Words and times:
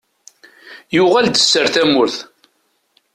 Yuɣal-d 0.95 1.35
sser 1.39 1.65
tamurt! 1.73 2.17